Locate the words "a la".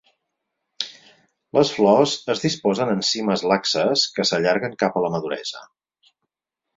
4.97-5.13